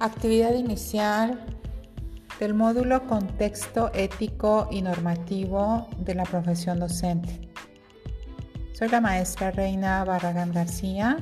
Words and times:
Actividad 0.00 0.54
inicial 0.54 1.38
del 2.38 2.54
módulo 2.54 3.06
Contexto 3.06 3.90
ético 3.92 4.66
y 4.70 4.80
normativo 4.80 5.88
de 5.98 6.14
la 6.14 6.22
profesión 6.22 6.80
docente. 6.80 7.52
Soy 8.72 8.88
la 8.88 9.02
maestra 9.02 9.50
Reina 9.50 10.02
Barragán 10.04 10.54
García 10.54 11.18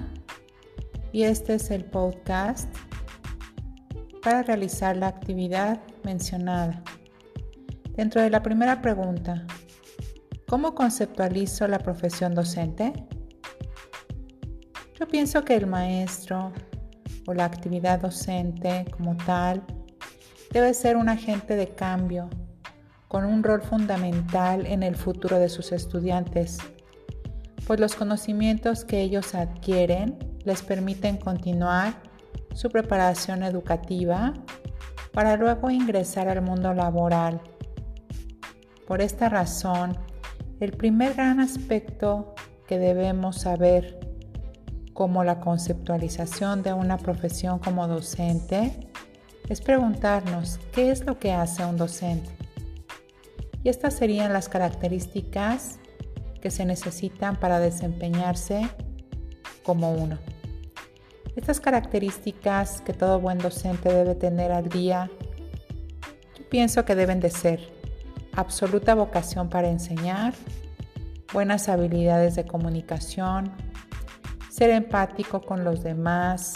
y 1.11 1.25
este 1.25 1.57
es 1.57 1.73
el 1.73 1.87
podcast 1.87 2.73
para 4.23 4.45
realizar 4.45 4.97
la 4.97 5.09
actividad 5.09 5.81
mencionada. 6.05 6.81
Dentro 7.97 8.23
de 8.23 8.31
la 8.31 8.45
primera 8.45 8.81
pregunta, 8.81 9.45
¿cómo 10.47 10.77
conceptualizo 10.77 11.67
la 11.67 11.81
profesión 11.81 12.33
docente? 12.33 12.93
Yo 14.95 15.09
pienso 15.09 15.45
que 15.45 15.57
el 15.57 15.67
maestro 15.67 16.53
o 17.29 17.35
la 17.35 17.45
actividad 17.45 18.01
docente 18.01 18.87
como 18.91 19.15
tal 19.19 19.63
debe 20.51 20.73
ser 20.73 20.97
un 20.97 21.11
agente 21.11 21.57
de 21.57 21.69
cambio 21.69 22.31
con 23.07 23.27
un 23.27 23.43
rol 23.43 23.61
fundamental 23.61 24.65
en 24.65 24.83
el 24.83 24.97
futuro 24.97 25.39
de 25.39 25.51
sus 25.51 25.73
estudiantes, 25.73 26.57
pues 27.67 27.81
los 27.81 27.95
conocimientos 27.95 28.87
que 28.87 29.03
ellos 29.03 29.35
adquieren 29.35 30.19
les 30.45 30.63
permiten 30.63 31.19
continuar 31.19 32.01
su 32.55 32.71
preparación 32.71 33.43
educativa 33.43 34.33
para 35.13 35.37
luego 35.37 35.71
ingresar 35.71 36.29
al 36.29 36.41
mundo 36.41 36.73
laboral. 36.73 37.43
Por 38.87 39.03
esta 39.03 39.29
razón, 39.29 39.99
el 40.61 40.73
primer 40.73 41.13
gran 41.13 41.41
aspecto 41.41 42.35
que 42.67 42.79
debemos 42.79 43.37
saber 43.43 43.98
como 44.99 45.23
la 45.23 45.39
conceptualización 45.39 46.65
de 46.65 46.73
una 46.73 46.99
profesión 46.99 47.61
como 47.61 47.87
docente 47.87 48.73
es 49.49 49.61
preguntarnos 49.61 50.59
qué 50.73 50.91
es 50.91 51.07
lo 51.07 51.21
que 51.21 51.31
hace 51.31 51.65
un 51.65 51.77
docente. 51.77 52.29
Y 53.63 53.69
estas 53.69 53.95
serían 53.95 54.33
las 54.33 54.49
características 54.49 55.79
que 56.43 56.51
se 56.51 56.65
necesitan 56.65 57.37
para 57.37 57.61
desempeñarse 57.61 58.69
como 59.63 59.93
uno. 59.93 60.19
Estas 61.37 61.61
características 61.61 62.81
que 62.81 62.93
todo 62.93 63.21
buen 63.21 63.39
docente 63.39 63.95
debe 63.95 64.17
tener 64.17 64.51
al 64.51 64.69
día, 64.69 65.09
yo 66.37 66.49
pienso 66.49 66.85
que 66.85 66.97
deben 66.97 67.21
de 67.21 67.31
ser 67.31 67.61
absoluta 68.33 68.97
vocación 68.97 69.49
para 69.49 69.69
enseñar, 69.69 70.35
buenas 71.33 71.69
habilidades 71.69 72.35
de 72.35 72.47
comunicación, 72.47 73.53
ser 74.59 74.71
empático 74.71 75.41
con 75.41 75.63
los 75.63 75.85
demás, 75.85 76.55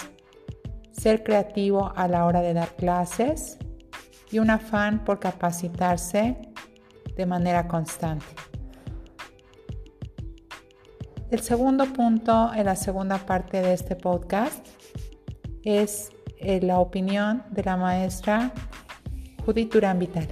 ser 0.91 1.22
creativo 1.22 1.92
a 1.95 2.08
la 2.08 2.27
hora 2.27 2.41
de 2.41 2.53
dar 2.53 2.75
clases 2.75 3.58
y 4.33 4.41
un 4.41 4.50
afán 4.50 5.05
por 5.05 5.20
capacitarse 5.20 6.36
de 7.17 7.27
manera 7.27 7.69
constante. 7.69 8.27
El 11.30 11.42
segundo 11.42 11.92
punto 11.92 12.50
en 12.53 12.64
la 12.64 12.75
segunda 12.75 13.19
parte 13.19 13.62
de 13.62 13.73
este 13.73 13.95
podcast 13.95 14.67
es 15.62 16.11
eh, 16.39 16.61
la 16.61 16.80
opinión 16.80 17.45
de 17.50 17.62
la 17.62 17.77
maestra 17.77 18.53
Judith 19.45 19.73
Durán 19.73 20.00
Vital. 20.00 20.27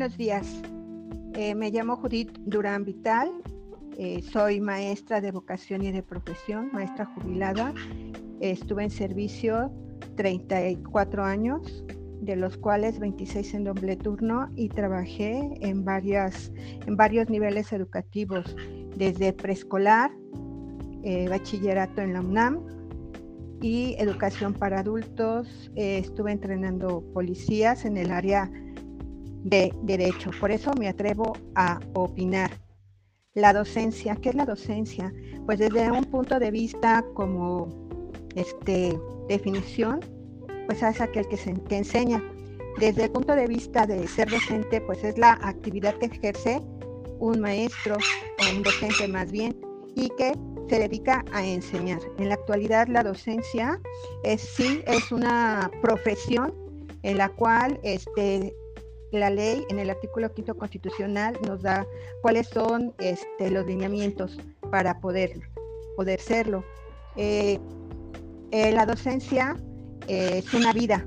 Buenos 0.00 0.16
días. 0.16 0.62
Eh, 1.34 1.54
me 1.54 1.70
llamo 1.70 1.94
Judith 1.94 2.32
Durán 2.46 2.86
Vital. 2.86 3.30
Eh, 3.98 4.22
soy 4.22 4.58
maestra 4.58 5.20
de 5.20 5.30
vocación 5.30 5.84
y 5.84 5.92
de 5.92 6.02
profesión, 6.02 6.70
maestra 6.72 7.04
jubilada. 7.04 7.74
estuve 8.40 8.84
en 8.84 8.90
servicio 8.90 9.70
34 10.16 11.22
años, 11.22 11.84
de 12.22 12.34
los 12.34 12.56
cuales 12.56 12.98
26 12.98 13.52
en 13.52 13.64
doble 13.64 13.94
turno 13.96 14.48
y 14.56 14.70
trabajé 14.70 15.50
en, 15.60 15.84
varias, 15.84 16.50
en 16.86 16.96
varios 16.96 17.28
niveles 17.28 17.70
educativos, 17.70 18.56
desde 18.96 19.34
preescolar, 19.34 20.10
eh, 21.02 21.28
bachillerato 21.28 22.00
en 22.00 22.14
la 22.14 22.22
UNAM 22.22 22.64
y 23.60 23.96
educación 23.98 24.54
para 24.54 24.80
adultos. 24.80 25.70
Estuve 25.74 26.32
entrenando 26.32 27.04
policías 27.12 27.84
en 27.84 27.98
el 27.98 28.10
área 28.10 28.50
de 29.44 29.72
derecho. 29.82 30.30
Por 30.38 30.50
eso 30.50 30.72
me 30.78 30.88
atrevo 30.88 31.32
a 31.54 31.80
opinar. 31.94 32.50
La 33.34 33.52
docencia, 33.52 34.16
¿qué 34.16 34.30
es 34.30 34.34
la 34.34 34.44
docencia? 34.44 35.12
Pues 35.46 35.58
desde 35.58 35.90
un 35.90 36.04
punto 36.04 36.38
de 36.38 36.50
vista 36.50 37.04
como 37.14 37.68
este, 38.34 38.98
definición, 39.28 40.00
pues 40.66 40.82
es 40.82 41.00
aquel 41.00 41.26
que, 41.28 41.36
se, 41.36 41.54
enseña. 41.70 42.22
Desde 42.78 43.04
el 43.04 43.10
punto 43.10 43.34
de 43.34 43.46
vista 43.46 43.86
de 43.86 44.06
ser 44.08 44.30
docente, 44.30 44.80
pues 44.80 45.02
es 45.04 45.18
la 45.18 45.32
actividad 45.42 45.94
que 45.96 46.06
ejerce 46.06 46.60
un 47.18 47.40
maestro 47.40 47.96
o 47.96 48.56
un 48.56 48.62
docente 48.62 49.06
más 49.08 49.30
bien 49.30 49.56
y 49.94 50.08
que 50.10 50.32
se 50.68 50.78
dedica 50.78 51.24
a 51.32 51.44
enseñar. 51.44 52.00
En 52.18 52.28
la 52.28 52.34
actualidad 52.34 52.86
la 52.88 53.02
docencia 53.02 53.80
es 54.22 54.40
sí 54.40 54.82
es 54.86 55.10
una 55.10 55.70
profesión 55.82 56.54
en 57.02 57.18
la 57.18 57.28
cual 57.30 57.80
este, 57.82 58.54
la 59.12 59.30
ley 59.30 59.64
en 59.68 59.78
el 59.78 59.90
artículo 59.90 60.32
quinto 60.32 60.56
constitucional 60.56 61.36
nos 61.46 61.62
da 61.62 61.86
cuáles 62.22 62.48
son 62.48 62.94
este, 62.98 63.50
los 63.50 63.66
lineamientos 63.66 64.38
para 64.70 65.00
poder, 65.00 65.40
poder 65.96 66.20
serlo. 66.20 66.64
Eh, 67.16 67.58
eh, 68.52 68.72
la 68.72 68.86
docencia 68.86 69.56
eh, 70.06 70.42
es 70.44 70.54
una 70.54 70.72
vida 70.72 71.04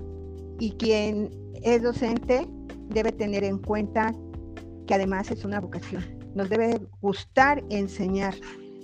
y 0.59 0.71
quien 0.73 1.29
es 1.61 1.81
docente 1.81 2.47
debe 2.89 3.11
tener 3.11 3.43
en 3.43 3.57
cuenta 3.57 4.13
que 4.87 4.93
además 4.93 5.31
es 5.31 5.45
una 5.45 5.59
vocación. 5.59 6.03
Nos 6.35 6.49
debe 6.49 6.81
gustar 7.01 7.63
enseñar, 7.69 8.35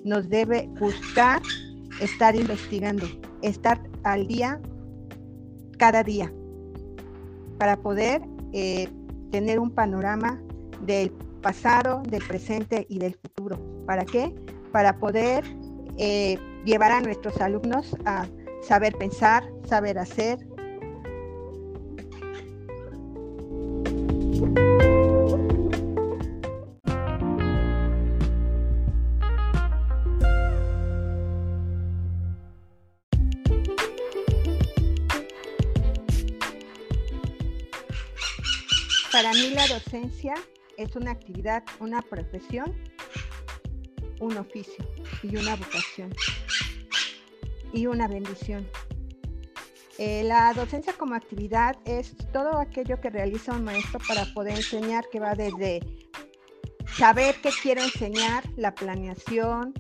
nos 0.05 0.29
debe 0.29 0.69
gustar 0.79 1.41
estar 1.99 2.35
investigando, 2.35 3.05
estar 3.41 3.81
al 4.03 4.27
día 4.27 4.61
cada 5.77 6.03
día 6.03 6.31
para 7.57 7.75
poder 7.77 8.21
tener 9.31 9.59
un 9.59 9.71
panorama 9.71 10.41
del 10.85 11.11
pasado, 11.41 12.01
del 12.07 12.23
presente 12.27 12.85
y 12.89 12.99
del 12.99 13.15
futuro. 13.15 13.59
¿Para 13.85 14.05
qué? 14.05 14.33
Para 14.71 14.97
poder 14.97 15.43
eh, 15.97 16.37
llevar 16.65 16.91
a 16.91 17.01
nuestros 17.01 17.39
alumnos 17.41 17.95
a 18.05 18.25
saber 18.61 18.95
pensar, 18.95 19.43
saber 19.65 19.97
hacer. 19.97 20.39
La 39.53 39.67
docencia 39.67 40.35
es 40.77 40.95
una 40.95 41.11
actividad, 41.11 41.63
una 41.79 42.01
profesión, 42.01 42.75
un 44.19 44.37
oficio 44.37 44.85
y 45.23 45.35
una 45.35 45.55
vocación 45.55 46.13
y 47.73 47.87
una 47.87 48.07
bendición. 48.07 48.67
Eh, 49.97 50.23
la 50.23 50.53
docencia 50.53 50.93
como 50.93 51.15
actividad 51.15 51.77
es 51.85 52.15
todo 52.31 52.59
aquello 52.59 53.01
que 53.01 53.09
realiza 53.09 53.53
un 53.53 53.63
maestro 53.63 53.99
para 54.07 54.25
poder 54.33 54.55
enseñar, 54.55 55.05
que 55.11 55.19
va 55.19 55.35
desde 55.35 55.81
saber 56.97 57.35
qué 57.41 57.49
quiero 57.61 57.81
enseñar, 57.81 58.43
la 58.55 58.73
planeación, 58.73 59.73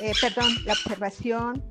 eh, 0.00 0.12
perdón, 0.20 0.52
la 0.64 0.72
observación, 0.72 1.64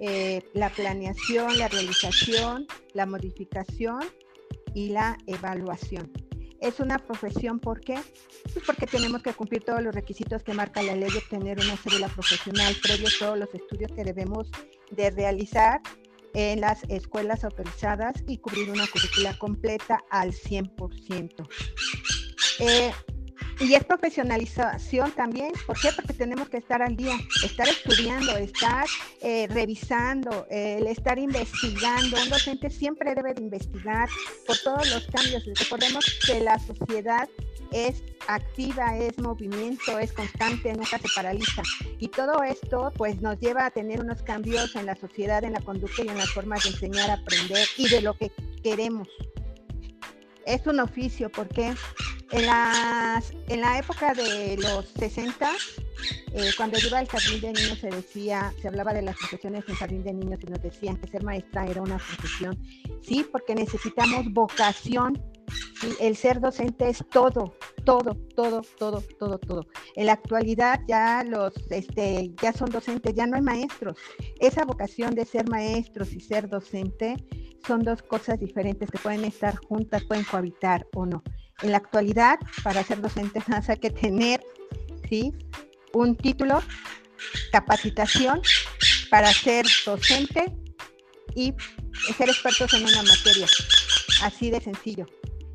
eh, 0.00 0.42
la 0.54 0.70
planeación, 0.70 1.58
la 1.58 1.68
realización, 1.68 2.66
la 2.92 3.06
modificación 3.06 4.00
y 4.74 4.88
la 4.90 5.16
evaluación 5.26 6.23
es 6.64 6.80
una 6.80 6.98
profesión, 6.98 7.60
¿por 7.60 7.80
qué? 7.80 7.98
Pues 8.52 8.64
porque 8.64 8.86
tenemos 8.86 9.22
que 9.22 9.34
cumplir 9.34 9.62
todos 9.62 9.82
los 9.82 9.94
requisitos 9.94 10.42
que 10.42 10.54
marca 10.54 10.82
la 10.82 10.94
ley 10.94 11.10
de 11.10 11.18
obtener 11.18 11.58
una 11.60 11.76
cédula 11.76 12.08
profesional, 12.08 12.74
previo 12.82 13.06
a 13.08 13.18
todos 13.18 13.38
los 13.38 13.54
estudios 13.54 13.92
que 13.92 14.02
debemos 14.02 14.50
de 14.90 15.10
realizar 15.10 15.80
en 16.32 16.62
las 16.62 16.82
escuelas 16.88 17.44
autorizadas 17.44 18.14
y 18.26 18.38
cubrir 18.38 18.70
una 18.70 18.86
currícula 18.86 19.36
completa 19.38 20.02
al 20.10 20.32
100%. 20.32 21.46
Eh, 22.60 22.92
Y 23.60 23.74
es 23.74 23.84
profesionalización 23.84 25.12
también. 25.12 25.52
¿Por 25.66 25.78
qué? 25.80 25.90
Porque 25.94 26.12
tenemos 26.12 26.48
que 26.48 26.58
estar 26.58 26.82
al 26.82 26.96
día, 26.96 27.16
estar 27.44 27.68
estudiando, 27.68 28.36
estar 28.36 28.86
eh, 29.22 29.46
revisando, 29.48 30.46
el 30.50 30.86
estar 30.86 31.18
investigando. 31.18 32.16
Un 32.22 32.30
docente 32.30 32.70
siempre 32.70 33.14
debe 33.14 33.34
de 33.34 33.42
investigar 33.42 34.08
por 34.46 34.56
todos 34.58 34.90
los 34.90 35.06
cambios. 35.06 35.44
Recordemos 35.46 36.04
que 36.26 36.40
la 36.40 36.58
sociedad 36.58 37.28
es 37.70 38.02
activa, 38.28 38.96
es 38.96 39.18
movimiento, 39.18 39.98
es 39.98 40.12
constante, 40.12 40.72
nunca 40.72 40.98
se 40.98 41.08
paraliza. 41.14 41.62
Y 41.98 42.08
todo 42.08 42.42
esto 42.42 42.92
pues 42.96 43.20
nos 43.20 43.38
lleva 43.38 43.66
a 43.66 43.70
tener 43.70 44.00
unos 44.00 44.22
cambios 44.22 44.74
en 44.76 44.86
la 44.86 44.96
sociedad, 44.96 45.44
en 45.44 45.52
la 45.52 45.60
conducta 45.60 46.02
y 46.04 46.08
en 46.08 46.18
las 46.18 46.30
formas 46.30 46.64
de 46.64 46.70
enseñar, 46.70 47.10
aprender 47.10 47.66
y 47.76 47.88
de 47.88 48.00
lo 48.00 48.14
que 48.14 48.32
queremos. 48.62 49.08
Es 50.46 50.66
un 50.66 50.80
oficio 50.80 51.30
porque 51.30 51.74
en, 52.34 52.46
las, 52.46 53.32
en 53.48 53.60
la 53.60 53.78
época 53.78 54.12
de 54.12 54.56
los 54.56 54.88
60, 54.98 55.52
eh, 56.32 56.50
cuando 56.56 56.78
yo 56.78 56.88
iba 56.88 56.98
al 56.98 57.08
jardín 57.08 57.40
de 57.40 57.52
niños 57.52 57.78
se 57.78 57.88
decía, 57.88 58.52
se 58.60 58.68
hablaba 58.68 58.92
de 58.92 59.02
las 59.02 59.16
profesiones 59.16 59.64
en 59.68 59.74
jardín 59.76 60.02
de 60.02 60.12
niños 60.12 60.40
y 60.42 60.46
nos 60.46 60.60
decían 60.60 60.96
que 60.96 61.06
ser 61.06 61.22
maestra 61.22 61.66
era 61.66 61.80
una 61.80 61.98
profesión. 61.98 62.58
Sí, 63.02 63.24
porque 63.30 63.54
necesitamos 63.54 64.32
vocación 64.32 65.22
el 66.00 66.16
ser 66.16 66.40
docente 66.40 66.88
es 66.88 67.04
todo, 67.10 67.54
todo, 67.84 68.16
todo, 68.34 68.62
todo, 68.78 69.02
todo, 69.18 69.38
todo. 69.38 69.66
En 69.96 70.06
la 70.06 70.12
actualidad 70.12 70.80
ya 70.88 71.22
los, 71.24 71.52
este, 71.70 72.32
ya 72.42 72.52
son 72.52 72.70
docentes, 72.70 73.14
ya 73.14 73.26
no 73.26 73.36
hay 73.36 73.42
maestros. 73.42 73.96
Esa 74.40 74.64
vocación 74.64 75.14
de 75.14 75.24
ser 75.24 75.48
maestros 75.48 76.12
y 76.12 76.20
ser 76.20 76.48
docente 76.48 77.16
son 77.66 77.82
dos 77.82 78.02
cosas 78.02 78.40
diferentes 78.40 78.90
que 78.90 78.98
pueden 78.98 79.24
estar 79.24 79.56
juntas, 79.56 80.04
pueden 80.04 80.24
cohabitar 80.24 80.86
o 80.94 81.06
no. 81.06 81.22
En 81.62 81.70
la 81.70 81.78
actualidad, 81.78 82.38
para 82.62 82.82
ser 82.84 83.00
docente, 83.00 83.40
hay 83.68 83.76
que 83.78 83.90
tener, 83.90 84.40
¿sí? 85.08 85.32
Un 85.92 86.16
título, 86.16 86.62
capacitación 87.52 88.42
para 89.10 89.32
ser 89.32 89.66
docente 89.86 90.52
y 91.34 91.54
ser 92.16 92.28
expertos 92.28 92.72
en 92.74 92.84
una 92.84 93.02
materia. 93.02 93.46
Así 94.22 94.50
de 94.50 94.60
sencillo 94.60 95.06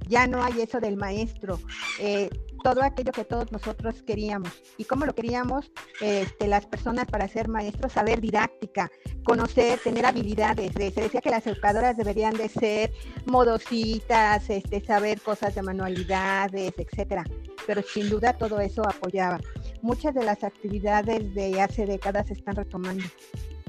ya 0.09 0.27
no 0.27 0.43
hay 0.43 0.61
eso 0.61 0.81
del 0.81 0.97
maestro. 0.97 1.59
Eh, 1.99 2.29
todo 2.63 2.83
aquello 2.83 3.11
que 3.11 3.25
todos 3.25 3.51
nosotros 3.51 4.01
queríamos. 4.03 4.51
¿Y 4.77 4.85
cómo 4.85 5.05
lo 5.05 5.13
queríamos? 5.13 5.71
Este, 6.01 6.47
las 6.47 6.65
personas 6.65 7.05
para 7.05 7.27
ser 7.27 7.47
maestros, 7.47 7.93
saber 7.93 8.21
didáctica, 8.21 8.91
conocer, 9.23 9.79
tener 9.79 10.05
habilidades. 10.05 10.71
se 10.73 11.01
decía 11.01 11.21
que 11.21 11.29
las 11.29 11.45
educadoras 11.47 11.97
deberían 11.97 12.35
de 12.35 12.49
ser 12.49 12.91
modositas, 13.25 14.49
este, 14.49 14.83
saber 14.83 15.21
cosas 15.21 15.55
de 15.55 15.61
manualidades, 15.61 16.73
etcétera. 16.77 17.23
Pero 17.65 17.81
sin 17.81 18.09
duda 18.09 18.33
todo 18.33 18.59
eso 18.59 18.81
apoyaba. 18.87 19.39
Muchas 19.81 20.13
de 20.13 20.23
las 20.23 20.43
actividades 20.43 21.33
de 21.33 21.61
hace 21.61 21.85
décadas 21.85 22.27
se 22.27 22.33
están 22.33 22.55
retomando. 22.55 23.05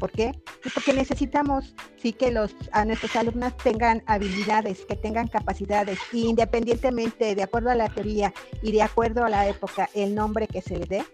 ¿Por 0.00 0.10
qué? 0.10 0.32
Porque 0.74 0.94
necesitamos 0.94 1.74
sí 1.98 2.14
que 2.14 2.32
los 2.32 2.56
a 2.72 2.86
nuestros 2.86 3.14
alumnos 3.16 3.54
tengan 3.58 4.02
habilidades, 4.06 4.86
que 4.86 4.96
tengan 4.96 5.28
capacidades, 5.28 5.98
independientemente 6.12 7.34
de 7.34 7.42
acuerdo 7.42 7.70
a 7.70 7.74
la 7.74 7.90
teoría 7.90 8.32
y 8.62 8.72
de 8.72 8.82
acuerdo 8.82 9.24
a 9.24 9.28
la 9.28 9.46
época, 9.46 9.90
el 9.94 10.14
nombre 10.14 10.48
que 10.48 10.62
se 10.62 10.78
le 10.78 10.86
dé, 10.86 11.04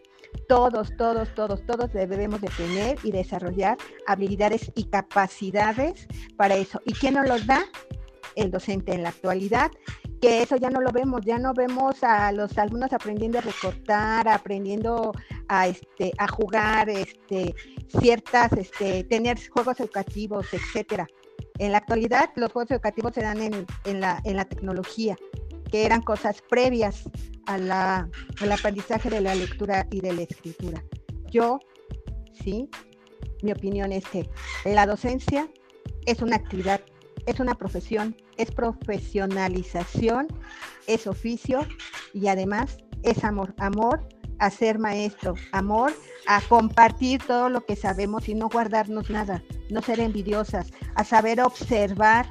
todos, 0.49 0.97
todos, 0.97 1.35
todos, 1.35 1.67
todos 1.67 1.93
debemos 1.93 2.41
de 2.41 2.49
tener 2.57 2.99
y 3.03 3.11
desarrollar 3.11 3.77
habilidades 4.07 4.71
y 4.77 4.85
capacidades 4.85 6.07
para 6.37 6.55
eso. 6.55 6.81
¿Y 6.85 6.93
quién 6.93 7.15
nos 7.15 7.29
los 7.29 7.45
da? 7.45 7.65
El 8.37 8.53
docente 8.53 8.95
en 8.95 9.03
la 9.03 9.09
actualidad 9.09 9.73
que 10.21 10.43
eso 10.43 10.57
ya 10.57 10.71
no 10.71 10.81
lo 10.81 10.93
vemos, 10.93 11.21
ya 11.25 11.39
no 11.39 11.53
vemos 11.53 12.03
a 12.03 12.33
los 12.33 12.57
alumnos 12.59 12.93
aprendiendo 12.93 13.39
a 13.39 13.43
recortar, 13.43 14.29
aprendiendo 14.29 15.13
a 15.49 15.69
este 15.69 16.13
a 16.19 16.29
jugar 16.29 16.89
este 16.89 17.55
ciertas 18.01 18.53
este 18.53 19.05
tener 19.05 19.39
juegos 19.49 19.81
educativos, 19.81 20.47
etcétera. 20.53 21.07
En 21.59 21.73
la 21.73 21.79
actualidad 21.79 22.31
los 22.37 22.53
juegos 22.53 22.71
educativos 22.71 23.13
se 23.15 23.23
dan 23.23 23.41
en, 23.41 23.67
en, 23.85 24.01
la, 24.01 24.21
en 24.25 24.37
la 24.37 24.45
tecnología, 24.45 25.17
que 25.71 25.85
eran 25.85 26.03
cosas 26.03 26.43
previas 26.49 27.05
a 27.47 27.59
la, 27.59 28.09
al 28.41 28.53
aprendizaje 28.53 29.09
de 29.09 29.21
la 29.21 29.35
lectura 29.35 29.87
y 29.91 30.01
de 30.01 30.13
la 30.13 30.23
escritura. 30.23 30.83
Yo, 31.31 31.59
sí, 32.33 32.69
mi 33.43 33.53
opinión 33.53 33.93
es 33.93 34.05
que 34.07 34.29
la 34.65 34.87
docencia 34.87 35.49
es 36.07 36.23
una 36.23 36.37
actividad 36.37 36.81
es 37.27 37.41
una 37.41 37.55
profesión, 37.57 38.17
es 38.37 38.51
profesionalización, 38.51 40.29
es 40.87 41.07
oficio 41.07 41.67
y 42.13 42.29
además 42.29 42.79
es 43.03 43.25
amor, 43.25 43.55
amor 43.59 44.07
a 44.39 44.51
ser 44.51 44.79
maestro, 44.79 45.35
amor 45.53 45.93
a 46.27 46.41
compartir 46.43 47.23
todo 47.23 47.49
lo 47.49 47.65
que 47.65 47.77
sabemos 47.77 48.29
y 48.29 48.35
no 48.35 48.49
guardarnos 48.49 49.11
nada, 49.11 49.43
no 49.71 49.81
ser 49.83 50.01
envidiosas, 50.01 50.73
a 50.95 51.05
saber 51.05 51.41
observar 51.41 52.29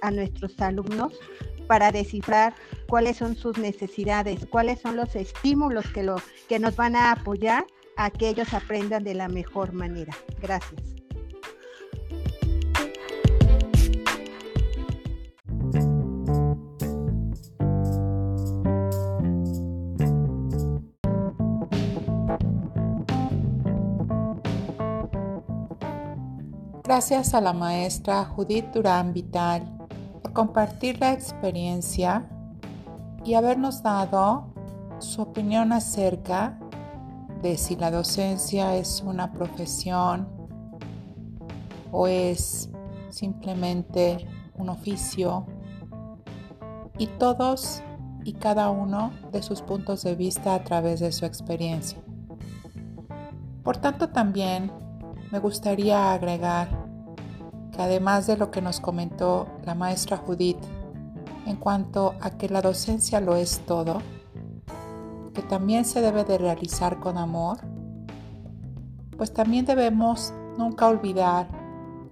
a 0.00 0.10
nuestros 0.10 0.58
alumnos 0.60 1.18
para 1.66 1.92
descifrar 1.92 2.54
cuáles 2.88 3.16
son 3.16 3.36
sus 3.36 3.58
necesidades, 3.58 4.46
cuáles 4.46 4.80
son 4.80 4.96
los 4.96 5.14
estímulos 5.16 5.86
que, 5.92 6.02
lo, 6.02 6.16
que 6.48 6.58
nos 6.58 6.76
van 6.76 6.96
a 6.96 7.12
apoyar 7.12 7.66
a 7.96 8.10
que 8.10 8.28
ellos 8.28 8.52
aprendan 8.54 9.04
de 9.04 9.14
la 9.14 9.28
mejor 9.28 9.72
manera. 9.72 10.14
Gracias. 10.40 11.01
Gracias 26.94 27.32
a 27.32 27.40
la 27.40 27.54
maestra 27.54 28.22
Judith 28.26 28.66
Durán 28.74 29.14
Vital 29.14 29.62
por 30.20 30.34
compartir 30.34 31.00
la 31.00 31.14
experiencia 31.14 32.28
y 33.24 33.32
habernos 33.32 33.82
dado 33.82 34.52
su 34.98 35.22
opinión 35.22 35.72
acerca 35.72 36.58
de 37.40 37.56
si 37.56 37.76
la 37.76 37.90
docencia 37.90 38.76
es 38.76 39.02
una 39.06 39.32
profesión 39.32 40.28
o 41.90 42.08
es 42.08 42.68
simplemente 43.08 44.28
un 44.58 44.68
oficio 44.68 45.46
y 46.98 47.06
todos 47.06 47.82
y 48.22 48.34
cada 48.34 48.68
uno 48.68 49.12
de 49.32 49.42
sus 49.42 49.62
puntos 49.62 50.02
de 50.02 50.14
vista 50.14 50.54
a 50.54 50.62
través 50.62 51.00
de 51.00 51.10
su 51.10 51.24
experiencia. 51.24 52.02
Por 53.64 53.78
tanto, 53.78 54.10
también 54.10 54.70
me 55.30 55.38
gustaría 55.38 56.12
agregar 56.12 56.81
que 57.72 57.82
además 57.82 58.26
de 58.26 58.36
lo 58.36 58.50
que 58.50 58.60
nos 58.60 58.80
comentó 58.80 59.48
la 59.64 59.74
maestra 59.74 60.18
Judith 60.18 60.62
en 61.46 61.56
cuanto 61.56 62.14
a 62.20 62.30
que 62.30 62.48
la 62.48 62.60
docencia 62.60 63.20
lo 63.20 63.34
es 63.34 63.60
todo, 63.66 64.00
que 65.34 65.42
también 65.42 65.84
se 65.84 66.00
debe 66.00 66.24
de 66.24 66.38
realizar 66.38 67.00
con 67.00 67.16
amor, 67.16 67.58
pues 69.16 69.32
también 69.32 69.64
debemos 69.64 70.32
nunca 70.58 70.86
olvidar 70.86 71.48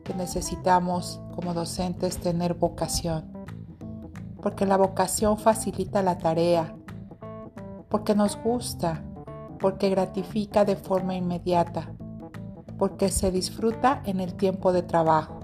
que 0.02 0.14
necesitamos 0.14 1.20
como 1.34 1.52
docentes 1.52 2.18
tener 2.18 2.54
vocación, 2.54 3.30
porque 4.42 4.64
la 4.64 4.78
vocación 4.78 5.36
facilita 5.38 6.02
la 6.02 6.18
tarea, 6.18 6.74
porque 7.90 8.14
nos 8.14 8.36
gusta, 8.36 9.04
porque 9.60 9.90
gratifica 9.90 10.64
de 10.64 10.76
forma 10.76 11.14
inmediata, 11.14 11.92
porque 12.78 13.10
se 13.10 13.30
disfruta 13.30 14.02
en 14.06 14.20
el 14.20 14.34
tiempo 14.34 14.72
de 14.72 14.82
trabajo 14.82 15.39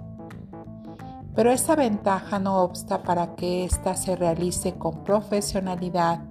pero 1.37 1.53
esa 1.53 1.77
ventaja 1.77 2.39
no 2.39 2.63
obsta 2.63 3.03
para 3.03 3.37
que 3.37 3.65
ésta 3.65 3.95
se 3.95 4.17
realice 4.17 4.73
con 4.79 5.05
profesionalidad, 5.05 6.25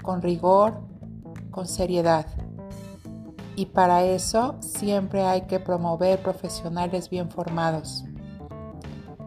con 0.00 0.22
rigor, 0.22 0.80
con 1.50 1.66
seriedad. 1.66 2.26
Y 3.56 3.66
para 3.66 4.04
eso 4.04 4.54
siempre 4.60 5.24
hay 5.24 5.42
que 5.42 5.58
promover 5.58 6.22
profesionales 6.22 7.10
bien 7.10 7.30
formados. 7.30 8.04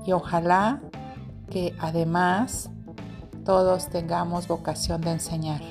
Y 0.05 0.13
ojalá 0.13 0.81
que 1.49 1.75
además 1.77 2.69
todos 3.43 3.89
tengamos 3.89 4.47
vocación 4.47 5.01
de 5.01 5.11
enseñar. 5.11 5.61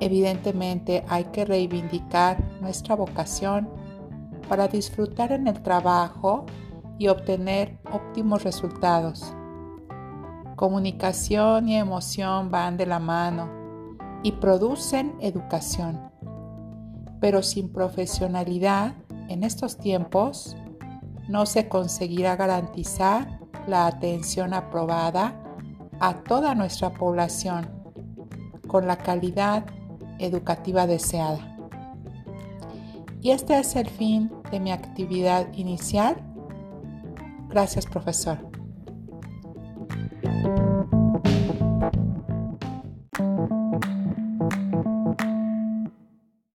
Evidentemente 0.00 1.04
hay 1.08 1.24
que 1.26 1.44
reivindicar 1.44 2.42
nuestra 2.60 2.96
vocación 2.96 3.68
para 4.48 4.66
disfrutar 4.66 5.30
en 5.30 5.46
el 5.46 5.62
trabajo 5.62 6.46
y 6.98 7.08
obtener 7.08 7.78
óptimos 7.92 8.44
resultados. 8.44 9.34
Comunicación 10.56 11.68
y 11.68 11.76
emoción 11.76 12.50
van 12.50 12.76
de 12.76 12.86
la 12.86 12.98
mano 12.98 13.50
y 14.22 14.32
producen 14.32 15.14
educación. 15.20 16.00
Pero 17.20 17.42
sin 17.42 17.72
profesionalidad 17.72 18.94
en 19.28 19.44
estos 19.44 19.78
tiempos 19.78 20.56
no 21.28 21.46
se 21.46 21.68
conseguirá 21.68 22.36
garantizar 22.36 23.40
la 23.66 23.86
atención 23.86 24.54
aprobada 24.54 25.40
a 26.00 26.22
toda 26.22 26.54
nuestra 26.54 26.92
población 26.92 27.68
con 28.66 28.86
la 28.86 28.96
calidad 28.96 29.64
educativa 30.18 30.86
deseada. 30.86 31.50
Y 33.20 33.30
este 33.30 33.58
es 33.58 33.74
el 33.76 33.88
fin 33.88 34.30
de 34.50 34.60
mi 34.60 34.70
actividad 34.70 35.52
inicial. 35.54 36.16
Gracias, 37.54 37.86
profesor. 37.86 38.53